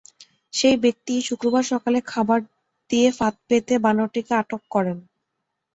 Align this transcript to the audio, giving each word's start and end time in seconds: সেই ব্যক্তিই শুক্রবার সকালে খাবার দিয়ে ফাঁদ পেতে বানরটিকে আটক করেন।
সেই 0.53 0.77
ব্যক্তিই 0.83 1.21
শুক্রবার 1.21 1.63
সকালে 1.71 1.99
খাবার 2.11 2.39
দিয়ে 2.89 3.09
ফাঁদ 3.11 3.35
পেতে 3.47 3.73
বানরটিকে 3.85 4.33
আটক 4.41 4.61
করেন। 4.71 4.97